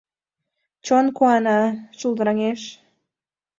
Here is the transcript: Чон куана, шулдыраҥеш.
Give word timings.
Чон 0.85 1.05
куана, 1.17 1.59
шулдыраҥеш. 1.97 2.61